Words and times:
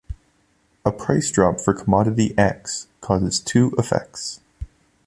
A 0.83 0.91
price 0.91 1.29
drop 1.29 1.61
for 1.61 1.75
commodity 1.75 2.35
X 2.35 2.87
causes 3.01 3.39
two 3.39 3.75
effects. 3.77 4.39